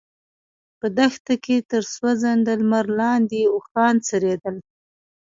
[0.79, 4.55] په دښته کې تر سوځنده لمر لاندې اوښان څرېدل.